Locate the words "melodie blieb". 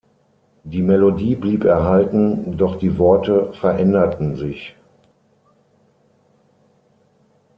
0.81-1.63